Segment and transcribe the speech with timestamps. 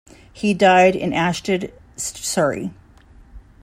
[0.33, 2.71] He died in Ashtead, Surrey.